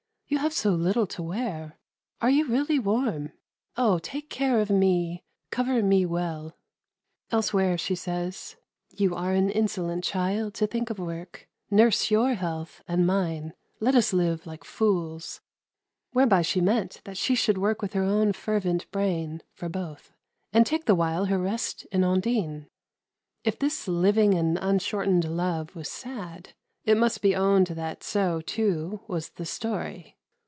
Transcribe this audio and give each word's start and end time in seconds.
"You 0.33 0.37
have 0.37 0.53
so 0.53 0.69
little 0.71 1.05
to 1.07 1.21
wear 1.21 1.77
are 2.21 2.29
you 2.29 2.47
really 2.47 2.79
warm? 2.79 3.33
Oh, 3.75 3.99
take 3.99 4.29
care 4.29 4.61
of 4.61 4.69
me 4.69 5.25
cover 5.51 5.83
me 5.83 6.05
well." 6.05 6.55
Elsewhere 7.31 7.77
she 7.77 7.95
says, 7.95 8.55
"You 8.91 9.13
are 9.13 9.33
an 9.33 9.49
insolent 9.49 10.05
child 10.05 10.53
to 10.53 10.67
think 10.67 10.89
of 10.89 10.99
work. 10.99 11.49
Nurse 11.69 12.09
your 12.09 12.33
health, 12.35 12.81
and 12.87 13.05
mine. 13.05 13.53
Let 13.81 13.93
us 13.93 14.13
live 14.13 14.47
like 14.47 14.63
fools"; 14.63 15.41
whereby 16.13 16.43
she 16.43 16.61
meant 16.61 17.01
that 17.03 17.17
she 17.17 17.35
should 17.35 17.57
work 17.57 17.81
with 17.81 17.91
her 17.91 18.03
own 18.03 18.31
fervent 18.31 18.89
brain 18.89 19.41
for 19.51 19.67
both, 19.67 20.13
and 20.53 20.65
take 20.65 20.85
the 20.85 20.95
while 20.95 21.25
her 21.25 21.37
rest 21.39 21.83
in 21.91 22.05
Ondine. 22.05 22.67
If 23.43 23.59
this 23.59 23.85
living 23.85 24.33
and 24.35 24.57
unshortened 24.61 25.25
love 25.25 25.75
was 25.75 25.89
sad, 25.89 26.53
it 26.85 26.95
must 26.95 27.21
be 27.21 27.35
owned 27.35 27.67
that 27.67 28.01
so, 28.01 28.39
too, 28.39 29.01
was 29.09 29.31
the 29.31 29.45
story. 29.45 30.15